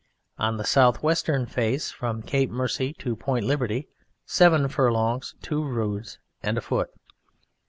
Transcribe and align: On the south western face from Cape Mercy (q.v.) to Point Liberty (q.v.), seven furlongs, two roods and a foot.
On 0.39 0.57
the 0.57 0.63
south 0.63 1.03
western 1.03 1.45
face 1.45 1.91
from 1.91 2.23
Cape 2.23 2.49
Mercy 2.49 2.91
(q.v.) 2.93 3.03
to 3.03 3.15
Point 3.15 3.45
Liberty 3.45 3.83
(q.v.), 3.83 3.89
seven 4.25 4.67
furlongs, 4.67 5.35
two 5.43 5.63
roods 5.63 6.17
and 6.41 6.57
a 6.57 6.61
foot. 6.61 6.89